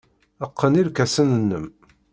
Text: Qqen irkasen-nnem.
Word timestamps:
Qqen 0.51 0.73
irkasen-nnem. 0.81 1.65